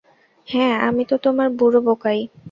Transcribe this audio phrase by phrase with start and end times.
[0.47, 2.19] হ্যাঁ, আমি তো তোমার বুড়ো বোকাই।